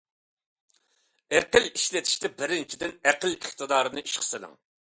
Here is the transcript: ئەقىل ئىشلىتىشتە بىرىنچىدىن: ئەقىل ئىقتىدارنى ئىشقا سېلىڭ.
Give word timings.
ئەقىل 1.35 1.67
ئىشلىتىشتە 1.69 2.33
بىرىنچىدىن: 2.41 2.97
ئەقىل 3.11 3.37
ئىقتىدارنى 3.39 4.07
ئىشقا 4.09 4.27
سېلىڭ. 4.33 4.59